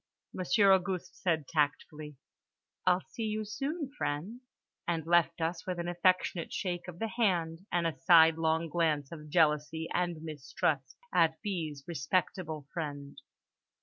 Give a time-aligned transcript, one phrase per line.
[0.33, 2.15] Monsieur Auguste said tactfully,
[2.87, 4.41] "I'll see you soon, friends,"
[4.87, 9.29] and left us with an affectionate shake of the hand and a sidelong glance of
[9.29, 13.21] jealousy and mistrust at B.'s respectable friend.